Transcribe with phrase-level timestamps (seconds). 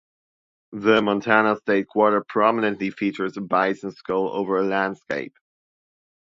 [0.71, 5.35] The Montana state quarter prominently features a bison skull over a landscape.